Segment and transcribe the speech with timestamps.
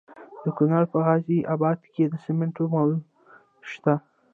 [0.43, 3.01] د کونړ په غازي اباد کې د سمنټو مواد
[3.71, 3.93] شته.